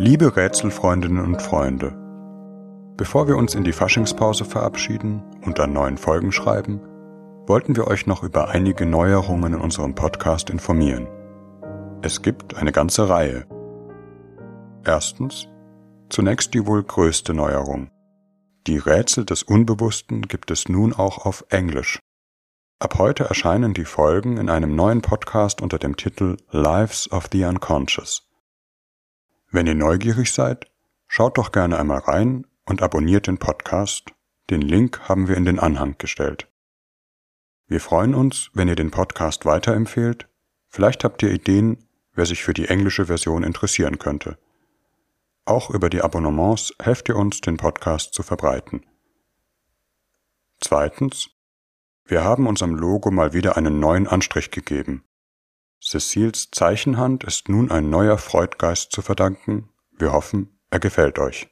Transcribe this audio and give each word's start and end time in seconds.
Liebe 0.00 0.36
Rätselfreundinnen 0.36 1.24
und 1.24 1.42
Freunde, 1.42 1.92
bevor 2.96 3.26
wir 3.26 3.36
uns 3.36 3.56
in 3.56 3.64
die 3.64 3.72
Faschingspause 3.72 4.44
verabschieden 4.44 5.24
und 5.44 5.58
an 5.58 5.72
neuen 5.72 5.98
Folgen 5.98 6.30
schreiben, 6.30 6.80
wollten 7.48 7.74
wir 7.74 7.88
euch 7.88 8.06
noch 8.06 8.22
über 8.22 8.46
einige 8.46 8.86
Neuerungen 8.86 9.54
in 9.54 9.60
unserem 9.60 9.96
Podcast 9.96 10.50
informieren. 10.50 11.08
Es 12.00 12.22
gibt 12.22 12.56
eine 12.56 12.70
ganze 12.70 13.08
Reihe. 13.08 13.44
Erstens, 14.84 15.48
zunächst 16.10 16.54
die 16.54 16.64
wohl 16.64 16.84
größte 16.84 17.34
Neuerung. 17.34 17.90
Die 18.68 18.78
Rätsel 18.78 19.24
des 19.24 19.42
Unbewussten 19.42 20.22
gibt 20.22 20.52
es 20.52 20.68
nun 20.68 20.92
auch 20.92 21.26
auf 21.26 21.44
Englisch. 21.48 21.98
Ab 22.78 22.98
heute 22.98 23.24
erscheinen 23.24 23.74
die 23.74 23.84
Folgen 23.84 24.36
in 24.36 24.48
einem 24.48 24.76
neuen 24.76 25.02
Podcast 25.02 25.60
unter 25.60 25.80
dem 25.80 25.96
Titel 25.96 26.36
Lives 26.52 27.10
of 27.10 27.26
the 27.32 27.42
Unconscious. 27.42 28.27
Wenn 29.50 29.66
ihr 29.66 29.74
neugierig 29.74 30.32
seid, 30.32 30.70
schaut 31.06 31.38
doch 31.38 31.52
gerne 31.52 31.78
einmal 31.78 32.00
rein 32.00 32.46
und 32.66 32.82
abonniert 32.82 33.26
den 33.26 33.38
Podcast. 33.38 34.12
Den 34.50 34.60
Link 34.60 35.08
haben 35.08 35.26
wir 35.26 35.36
in 35.36 35.46
den 35.46 35.58
Anhang 35.58 35.96
gestellt. 35.96 36.48
Wir 37.66 37.80
freuen 37.80 38.14
uns, 38.14 38.50
wenn 38.52 38.68
ihr 38.68 38.76
den 38.76 38.90
Podcast 38.90 39.46
weiterempfehlt. 39.46 40.28
Vielleicht 40.68 41.02
habt 41.02 41.22
ihr 41.22 41.30
Ideen, 41.30 41.88
wer 42.12 42.26
sich 42.26 42.42
für 42.42 42.52
die 42.52 42.68
englische 42.68 43.06
Version 43.06 43.42
interessieren 43.42 43.98
könnte. 43.98 44.38
Auch 45.46 45.70
über 45.70 45.88
die 45.88 46.02
Abonnements 46.02 46.74
helft 46.82 47.08
ihr 47.08 47.16
uns, 47.16 47.40
den 47.40 47.56
Podcast 47.56 48.12
zu 48.12 48.22
verbreiten. 48.22 48.84
Zweitens, 50.60 51.30
wir 52.04 52.22
haben 52.22 52.46
unserem 52.46 52.74
Logo 52.74 53.10
mal 53.10 53.32
wieder 53.32 53.56
einen 53.56 53.80
neuen 53.80 54.06
Anstrich 54.06 54.50
gegeben. 54.50 55.04
Cecils 55.80 56.50
Zeichenhand 56.50 57.24
ist 57.24 57.48
nun 57.48 57.70
ein 57.70 57.88
neuer 57.90 58.18
Freudgeist 58.18 58.92
zu 58.92 59.02
verdanken. 59.02 59.68
Wir 59.92 60.12
hoffen, 60.12 60.58
er 60.70 60.80
gefällt 60.80 61.18
euch. 61.18 61.48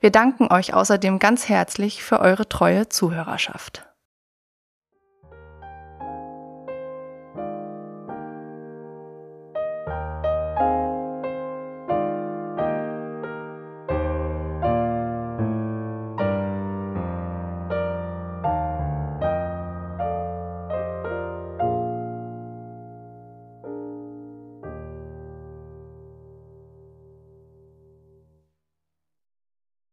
Wir 0.00 0.10
danken 0.10 0.52
euch 0.52 0.74
außerdem 0.74 1.18
ganz 1.18 1.48
herzlich 1.48 2.02
für 2.02 2.20
eure 2.20 2.48
treue 2.48 2.88
Zuhörerschaft. 2.88 3.91